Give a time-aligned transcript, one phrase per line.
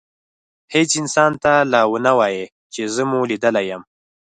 [0.73, 3.81] هیڅ انسان ته لا ونه وایئ چي زه مو لیدلی یم.